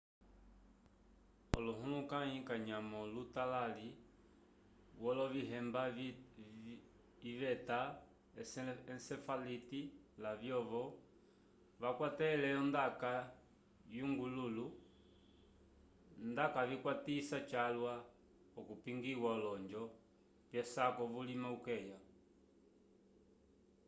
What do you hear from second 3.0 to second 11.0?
lutalali wolovihemba iveta encefalite lavyovo